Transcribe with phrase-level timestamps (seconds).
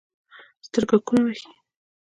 [0.67, 1.41] سترګکونه وهي